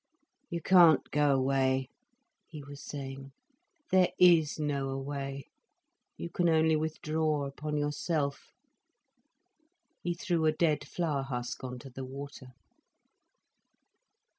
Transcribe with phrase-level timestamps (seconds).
[0.49, 1.89] "You can't go away,"
[2.47, 3.33] he was saying.
[3.91, 5.45] "There is no away.
[6.17, 8.47] You only withdraw upon yourself."
[10.01, 12.47] He threw a dead flower husk on to the water.